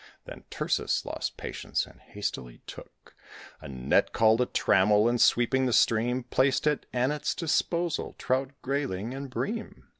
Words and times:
Then 0.25 0.45
Tircis 0.49 1.05
lost 1.05 1.37
patience, 1.37 1.85
and 1.85 1.99
hastily 2.01 2.61
took 2.65 3.15
A 3.61 3.69
net 3.69 4.13
called 4.13 4.41
a 4.41 4.47
trammel, 4.47 5.07
and, 5.07 5.21
sweeping 5.21 5.67
the 5.67 5.73
stream, 5.73 6.23
Placed 6.23 6.65
at 6.65 6.87
Annette's 6.91 7.35
disposal 7.35 8.15
trout, 8.17 8.49
greyling, 8.63 9.13
and 9.15 9.29
bream. 9.29 9.83